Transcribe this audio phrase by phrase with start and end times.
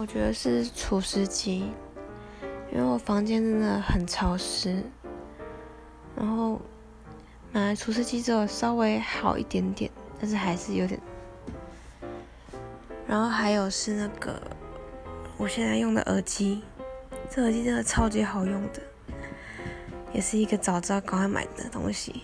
[0.00, 1.72] 我觉得是除湿机
[2.72, 4.80] 因为我房间真的很潮湿
[6.14, 6.60] 然后
[7.50, 9.90] 买了除湿机之后稍微好一点点
[10.20, 11.00] 但是还是有点
[13.08, 14.40] 然后还有是那个
[15.36, 16.62] 我现在用的耳机
[17.28, 18.80] 这耳机真的超级好用的
[20.14, 22.22] 也是一个早知道赶快买的东西。